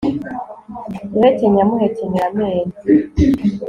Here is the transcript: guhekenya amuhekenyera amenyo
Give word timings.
guhekenya 1.11 1.59
amuhekenyera 1.65 2.25
amenyo 2.31 2.77